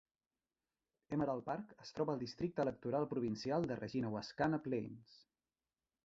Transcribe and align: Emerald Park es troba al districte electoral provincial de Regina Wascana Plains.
Emerald 1.17 1.43
Park 1.49 1.73
es 1.83 1.91
troba 1.97 2.15
al 2.17 2.23
districte 2.23 2.65
electoral 2.67 3.05
provincial 3.11 3.67
de 3.73 3.77
Regina 3.81 4.13
Wascana 4.15 4.59
Plains. 4.69 5.13